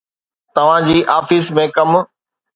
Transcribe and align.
توهان 0.55 0.81
جي 0.87 0.95
آفيس 1.17 1.51
۾ 1.61 1.69
ڪم. 1.77 1.95